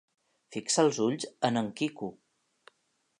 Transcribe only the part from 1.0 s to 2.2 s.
ulls en en Quico.